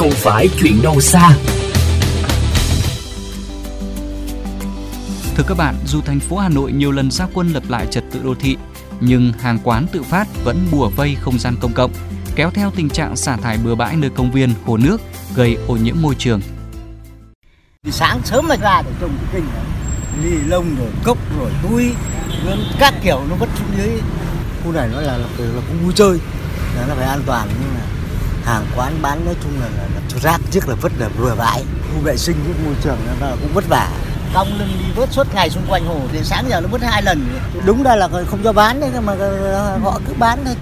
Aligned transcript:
không 0.00 0.10
phải 0.10 0.48
chuyện 0.60 0.82
đâu 0.82 1.00
xa. 1.00 1.36
Thưa 5.36 5.44
các 5.46 5.56
bạn, 5.56 5.74
dù 5.86 6.00
thành 6.00 6.20
phố 6.20 6.36
Hà 6.36 6.48
Nội 6.48 6.72
nhiều 6.72 6.92
lần 6.92 7.10
ra 7.10 7.26
quân 7.34 7.48
lập 7.52 7.62
lại 7.68 7.86
trật 7.90 8.04
tự 8.12 8.20
đô 8.24 8.34
thị, 8.34 8.56
nhưng 9.00 9.32
hàng 9.32 9.58
quán 9.64 9.86
tự 9.92 10.02
phát 10.02 10.28
vẫn 10.44 10.66
bùa 10.70 10.88
vây 10.88 11.16
không 11.20 11.38
gian 11.38 11.56
công 11.60 11.72
cộng, 11.72 11.92
kéo 12.36 12.50
theo 12.50 12.70
tình 12.76 12.88
trạng 12.88 13.16
xả 13.16 13.36
thải 13.36 13.58
bừa 13.64 13.74
bãi 13.74 13.96
nơi 13.96 14.10
công 14.10 14.30
viên, 14.32 14.54
hồ 14.64 14.76
nước, 14.76 15.00
gây 15.34 15.56
ô 15.66 15.76
nhiễm 15.76 15.96
môi 16.00 16.14
trường. 16.14 16.40
Sáng 17.90 18.20
sớm 18.24 18.48
mà 18.48 18.56
ra 18.56 18.82
để 18.82 18.90
trồng 19.00 19.18
kinh 19.32 19.44
ly 20.22 20.36
lông 20.46 20.76
rồi 20.78 20.90
cốc 21.04 21.18
rồi 21.38 21.50
túi 21.62 21.90
các 22.78 22.94
kiểu 23.02 23.20
nó 23.30 23.36
vứt 23.36 23.48
xuống 23.58 23.68
dưới 23.78 24.00
khu 24.64 24.72
này 24.72 24.88
nó 24.92 25.00
là 25.00 25.18
là, 25.18 25.26
là 25.38 25.60
cũng 25.68 25.84
vui 25.84 25.92
chơi 25.94 26.18
là 26.76 26.86
nó 26.88 26.94
phải 26.94 27.06
an 27.06 27.22
toàn 27.26 27.48
nhưng 27.60 27.74
mà 27.74 27.99
hàng 28.44 28.66
quán 28.76 28.92
bán 29.02 29.24
nói 29.24 29.34
chung 29.42 29.52
là, 29.60 29.68
là, 29.68 29.84
là 29.94 30.18
rác 30.22 30.40
trước 30.50 30.68
là 30.68 30.74
vứt 30.74 30.92
là 30.98 31.08
vừa 31.08 31.34
bãi. 31.38 31.64
Khu 31.94 32.00
vệ 32.02 32.16
sinh 32.16 32.36
với 32.44 32.54
môi 32.64 32.74
trường 32.82 32.98
nó 33.06 33.26
là 33.26 33.36
cũng 33.42 33.54
vất 33.54 33.64
vả. 33.68 33.90
Cong 34.34 34.48
lưng 34.58 34.68
đi 34.78 34.84
vớt 34.96 35.12
suốt 35.12 35.34
ngày 35.34 35.50
xung 35.50 35.66
quanh 35.68 35.86
hồ 35.86 36.00
đến 36.12 36.24
sáng 36.24 36.44
giờ 36.48 36.60
nó 36.60 36.68
vứt 36.68 36.82
hai 36.82 37.02
lần. 37.02 37.28
Đúng 37.66 37.82
ra 37.82 37.96
là 37.96 38.08
không 38.08 38.40
cho 38.44 38.52
bán 38.52 38.80
đấy 38.80 38.90
mà 39.04 39.14
họ 39.82 40.00
cứ 40.06 40.14
bán 40.18 40.38
thôi. 40.44 40.54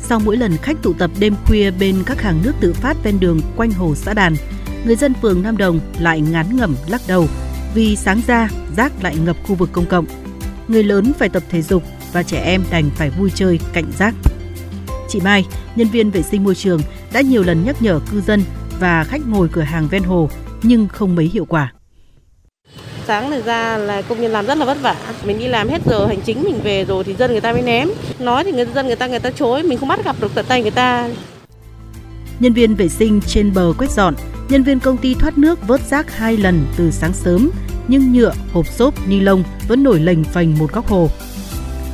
Sau 0.00 0.20
mỗi 0.20 0.36
lần 0.36 0.56
khách 0.56 0.82
tụ 0.82 0.92
tập 0.92 1.10
đêm 1.18 1.34
khuya 1.46 1.70
bên 1.70 2.02
các 2.06 2.22
hàng 2.22 2.40
nước 2.42 2.52
tự 2.60 2.72
phát 2.72 2.96
ven 3.02 3.20
đường 3.20 3.40
quanh 3.56 3.70
hồ 3.70 3.94
xã 3.94 4.14
Đàn, 4.14 4.36
người 4.84 4.96
dân 4.96 5.14
phường 5.22 5.42
Nam 5.42 5.56
Đồng 5.56 5.80
lại 5.98 6.20
ngán 6.20 6.56
ngẩm 6.56 6.76
lắc 6.86 7.00
đầu. 7.06 7.28
Vì 7.74 7.96
sáng 7.96 8.20
ra 8.26 8.48
rác 8.76 8.92
lại 9.02 9.16
ngập 9.16 9.36
khu 9.46 9.54
vực 9.54 9.70
công 9.72 9.86
cộng. 9.86 10.06
Người 10.68 10.82
lớn 10.82 11.12
phải 11.18 11.28
tập 11.28 11.42
thể 11.50 11.62
dục 11.62 11.82
và 12.12 12.22
trẻ 12.22 12.42
em 12.44 12.64
đành 12.70 12.90
phải 12.96 13.10
vui 13.10 13.30
chơi 13.34 13.60
cạnh 13.72 13.92
rác. 13.98 14.14
Chị 15.08 15.20
Mai, 15.20 15.46
nhân 15.76 15.88
viên 15.88 16.10
vệ 16.10 16.22
sinh 16.22 16.44
môi 16.44 16.54
trường 16.54 16.80
đã 17.12 17.20
nhiều 17.20 17.42
lần 17.42 17.64
nhắc 17.64 17.82
nhở 17.82 18.00
cư 18.10 18.20
dân 18.20 18.42
và 18.80 19.04
khách 19.04 19.20
ngồi 19.26 19.48
cửa 19.52 19.62
hàng 19.62 19.88
ven 19.88 20.02
hồ 20.02 20.30
nhưng 20.62 20.88
không 20.88 21.14
mấy 21.14 21.30
hiệu 21.32 21.44
quả. 21.44 21.72
Sáng 23.06 23.30
này 23.30 23.42
ra 23.42 23.76
là 23.76 24.02
công 24.02 24.20
nhân 24.20 24.32
làm 24.32 24.46
rất 24.46 24.58
là 24.58 24.64
vất 24.64 24.82
vả. 24.82 24.96
Mình 25.24 25.38
đi 25.38 25.48
làm 25.48 25.68
hết 25.68 25.82
giờ 25.86 26.06
hành 26.06 26.20
chính 26.20 26.42
mình 26.42 26.60
về 26.64 26.84
rồi 26.84 27.04
thì 27.04 27.14
dân 27.14 27.30
người 27.30 27.40
ta 27.40 27.52
mới 27.52 27.62
ném. 27.62 27.88
Nói 28.18 28.44
thì 28.44 28.52
người 28.52 28.66
dân 28.74 28.86
người 28.86 28.96
ta 28.96 29.06
người 29.06 29.20
ta 29.20 29.30
chối, 29.30 29.62
mình 29.62 29.78
không 29.78 29.88
bắt 29.88 30.04
gặp 30.04 30.16
được 30.20 30.34
tận 30.34 30.44
tay 30.48 30.62
người 30.62 30.70
ta. 30.70 31.08
Nhân 32.40 32.52
viên 32.52 32.74
vệ 32.74 32.88
sinh 32.88 33.20
trên 33.26 33.54
bờ 33.54 33.72
quét 33.78 33.90
dọn, 33.90 34.14
nhân 34.48 34.62
viên 34.62 34.80
công 34.80 34.96
ty 34.96 35.14
thoát 35.14 35.38
nước 35.38 35.68
vớt 35.68 35.80
rác 35.80 36.16
hai 36.16 36.36
lần 36.36 36.66
từ 36.76 36.90
sáng 36.90 37.12
sớm, 37.12 37.50
nhưng 37.88 38.12
nhựa, 38.12 38.32
hộp 38.52 38.66
xốp, 38.66 39.08
ni 39.08 39.20
lông 39.20 39.42
vẫn 39.68 39.82
nổi 39.82 40.00
lềnh 40.00 40.24
phành 40.24 40.58
một 40.58 40.72
góc 40.72 40.86
hồ. 40.86 41.10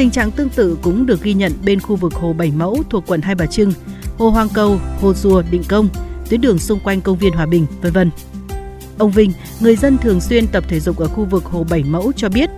Tình 0.00 0.10
trạng 0.10 0.30
tương 0.30 0.48
tự 0.48 0.78
cũng 0.82 1.06
được 1.06 1.22
ghi 1.22 1.34
nhận 1.34 1.52
bên 1.64 1.80
khu 1.80 1.96
vực 1.96 2.14
hồ 2.14 2.32
Bảy 2.32 2.50
Mẫu 2.50 2.82
thuộc 2.90 3.04
quận 3.06 3.22
Hai 3.22 3.34
Bà 3.34 3.46
Trưng, 3.46 3.72
hồ 4.18 4.30
Hoàng 4.30 4.48
Cầu, 4.54 4.78
hồ 5.00 5.14
Rùa, 5.14 5.42
Định 5.50 5.62
Công, 5.68 5.88
tuyến 6.28 6.40
đường 6.40 6.58
xung 6.58 6.80
quanh 6.80 7.00
công 7.00 7.18
viên 7.18 7.32
Hòa 7.32 7.46
Bình, 7.46 7.66
vân 7.82 7.92
vân. 7.92 8.10
Ông 8.98 9.10
Vinh, 9.10 9.32
người 9.60 9.76
dân 9.76 9.98
thường 9.98 10.20
xuyên 10.20 10.46
tập 10.46 10.64
thể 10.68 10.80
dục 10.80 10.98
ở 10.98 11.06
khu 11.06 11.24
vực 11.24 11.44
hồ 11.44 11.66
Bảy 11.70 11.82
Mẫu 11.82 12.12
cho 12.16 12.28
biết, 12.28 12.50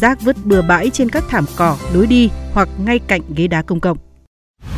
rác 0.00 0.20
vứt 0.20 0.36
bừa 0.44 0.62
bãi 0.62 0.90
trên 0.90 1.08
các 1.08 1.24
thảm 1.28 1.44
cỏ, 1.56 1.76
lối 1.94 2.06
đi 2.06 2.30
hoặc 2.52 2.68
ngay 2.78 2.98
cạnh 2.98 3.20
ghế 3.36 3.46
đá 3.46 3.62
công 3.62 3.80
cộng. 3.80 3.98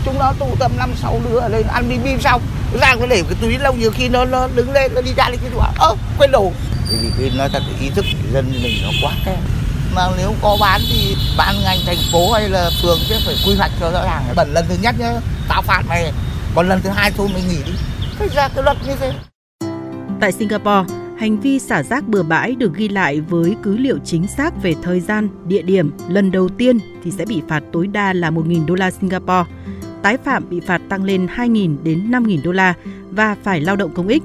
Chúng 0.04 0.18
nó 0.18 0.32
tụ 0.38 0.46
tập 0.58 0.72
năm 0.78 0.90
sáu 1.02 1.20
đứa 1.28 1.48
lên 1.48 1.66
ăn 1.66 1.88
bim 1.88 2.04
bim 2.04 2.20
xong, 2.20 2.42
rác 2.80 3.00
nó 3.00 3.06
để 3.06 3.22
cái 3.22 3.38
túi 3.40 3.58
lâu 3.58 3.74
nhiều 3.74 3.90
khi 3.90 4.08
nó, 4.08 4.24
nó 4.24 4.48
đứng 4.54 4.72
lên 4.72 4.94
nó 4.94 5.00
đi 5.00 5.10
ra 5.16 5.28
lên 5.28 5.38
cái 5.42 5.50
quả 5.56 5.72
ơ 5.78 5.96
quên 6.18 6.30
đồ 6.30 6.52
vì 6.90 7.10
cái 7.18 7.30
nói 7.38 7.48
thật 7.52 7.62
ý 7.80 7.90
thức 7.94 8.04
dân 8.32 8.52
mình 8.62 8.76
nó 8.82 8.90
quá 9.02 9.12
kém 9.26 9.63
mà 9.94 10.08
nếu 10.16 10.34
có 10.42 10.56
bán 10.60 10.80
thì 10.92 11.16
ban 11.38 11.54
ngành 11.64 11.78
thành 11.86 11.96
phố 12.12 12.32
hay 12.32 12.48
là 12.48 12.70
phường 12.82 12.98
sẽ 13.08 13.20
phải 13.26 13.34
quy 13.46 13.54
hoạch 13.54 13.70
cho 13.80 13.90
rõ 13.90 14.04
ràng 14.04 14.22
bẩn 14.36 14.52
lần 14.52 14.64
thứ 14.68 14.74
nhất 14.82 14.94
nhá 14.98 15.12
tao 15.48 15.62
phạt 15.62 15.82
mày 15.88 16.12
còn 16.54 16.68
lần 16.68 16.80
thứ 16.82 16.90
hai 16.90 17.10
thôi 17.10 17.28
mày 17.32 17.42
nghỉ 17.42 17.58
đi 17.66 17.72
phải 18.18 18.28
ra 18.28 18.48
cái 18.48 18.64
luật 18.64 18.76
như 18.86 18.92
thế 19.00 19.12
Tại 20.20 20.32
Singapore, 20.32 20.94
hành 21.18 21.40
vi 21.40 21.58
xả 21.58 21.82
rác 21.82 22.08
bừa 22.08 22.22
bãi 22.22 22.54
được 22.54 22.74
ghi 22.74 22.88
lại 22.88 23.20
với 23.20 23.56
cứ 23.62 23.76
liệu 23.76 23.98
chính 24.04 24.26
xác 24.26 24.62
về 24.62 24.74
thời 24.82 25.00
gian, 25.00 25.28
địa 25.46 25.62
điểm 25.62 25.90
lần 26.08 26.30
đầu 26.30 26.48
tiên 26.48 26.78
thì 27.04 27.10
sẽ 27.10 27.24
bị 27.24 27.42
phạt 27.48 27.62
tối 27.72 27.86
đa 27.86 28.12
là 28.12 28.30
1.000 28.30 28.66
đô 28.66 28.74
la 28.74 28.90
Singapore. 28.90 29.50
Tái 30.02 30.16
phạm 30.24 30.48
bị 30.50 30.60
phạt 30.60 30.80
tăng 30.88 31.04
lên 31.04 31.26
2.000 31.26 31.76
đến 31.82 32.10
5.000 32.10 32.42
đô 32.42 32.52
la 32.52 32.74
và 33.10 33.36
phải 33.42 33.60
lao 33.60 33.76
động 33.76 33.94
công 33.94 34.08
ích. 34.08 34.22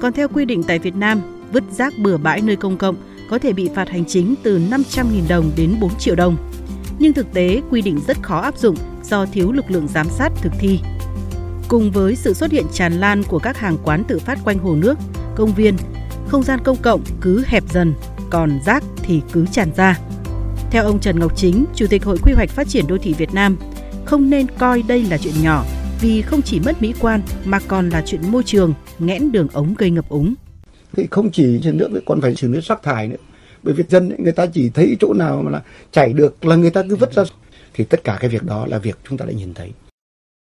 Còn 0.00 0.12
theo 0.12 0.28
quy 0.28 0.44
định 0.44 0.62
tại 0.62 0.78
Việt 0.78 0.94
Nam, 0.96 1.20
vứt 1.52 1.64
rác 1.70 1.98
bừa 1.98 2.16
bãi 2.16 2.40
nơi 2.40 2.56
công 2.56 2.76
cộng 2.76 2.96
có 3.30 3.38
thể 3.38 3.52
bị 3.52 3.70
phạt 3.74 3.88
hành 3.88 4.04
chính 4.04 4.34
từ 4.42 4.58
500.000 4.58 5.04
đồng 5.28 5.50
đến 5.56 5.76
4 5.80 5.90
triệu 5.98 6.14
đồng. 6.14 6.36
Nhưng 6.98 7.12
thực 7.12 7.32
tế 7.32 7.60
quy 7.70 7.82
định 7.82 8.00
rất 8.06 8.22
khó 8.22 8.40
áp 8.40 8.58
dụng 8.58 8.76
do 9.02 9.26
thiếu 9.26 9.52
lực 9.52 9.70
lượng 9.70 9.88
giám 9.88 10.08
sát 10.08 10.32
thực 10.42 10.52
thi. 10.58 10.80
Cùng 11.68 11.90
với 11.90 12.16
sự 12.16 12.34
xuất 12.34 12.50
hiện 12.50 12.64
tràn 12.72 12.92
lan 12.92 13.22
của 13.22 13.38
các 13.38 13.58
hàng 13.58 13.76
quán 13.84 14.04
tự 14.08 14.18
phát 14.18 14.38
quanh 14.44 14.58
hồ 14.58 14.74
nước, 14.74 14.98
công 15.36 15.54
viên, 15.54 15.76
không 16.28 16.42
gian 16.42 16.60
công 16.64 16.76
cộng 16.76 17.00
cứ 17.20 17.44
hẹp 17.46 17.64
dần, 17.72 17.94
còn 18.30 18.60
rác 18.66 18.84
thì 19.02 19.22
cứ 19.32 19.46
tràn 19.46 19.68
ra. 19.76 19.98
Theo 20.70 20.84
ông 20.84 21.00
Trần 21.00 21.18
Ngọc 21.18 21.36
Chính, 21.36 21.64
Chủ 21.74 21.86
tịch 21.86 22.04
Hội 22.04 22.18
Quy 22.22 22.32
hoạch 22.32 22.50
Phát 22.50 22.68
triển 22.68 22.86
Đô 22.86 22.98
thị 22.98 23.14
Việt 23.18 23.34
Nam, 23.34 23.56
không 24.04 24.30
nên 24.30 24.46
coi 24.58 24.82
đây 24.82 25.04
là 25.04 25.18
chuyện 25.18 25.34
nhỏ 25.42 25.64
vì 26.00 26.22
không 26.22 26.42
chỉ 26.42 26.60
mất 26.60 26.82
mỹ 26.82 26.94
quan 27.00 27.22
mà 27.44 27.58
còn 27.68 27.88
là 27.88 28.02
chuyện 28.06 28.32
môi 28.32 28.42
trường, 28.42 28.74
nghẽn 28.98 29.32
đường 29.32 29.48
ống 29.52 29.74
gây 29.78 29.90
ngập 29.90 30.08
úng. 30.08 30.34
Thì 30.96 31.06
không 31.10 31.30
chỉ 31.30 31.60
xử 31.62 31.72
nước 31.72 31.88
còn 32.06 32.20
phải 32.20 32.34
xử 32.34 32.48
lý 32.48 32.60
rác 32.60 32.82
thải 32.82 33.08
nữa. 33.08 33.16
Bởi 33.62 33.74
vì 33.74 33.84
dân 33.88 34.16
người 34.18 34.32
ta 34.32 34.46
chỉ 34.46 34.70
thấy 34.70 34.96
chỗ 35.00 35.12
nào 35.12 35.42
mà 35.44 35.50
là 35.50 35.62
chảy 35.92 36.12
được 36.12 36.44
là 36.44 36.56
người 36.56 36.70
ta 36.70 36.82
cứ 36.88 36.96
vứt 36.96 37.12
ra. 37.12 37.22
Thì 37.74 37.84
tất 37.84 38.04
cả 38.04 38.18
cái 38.20 38.30
việc 38.30 38.42
đó 38.42 38.66
là 38.66 38.78
việc 38.78 38.98
chúng 39.08 39.18
ta 39.18 39.26
đã 39.26 39.32
nhìn 39.32 39.54
thấy. 39.54 39.72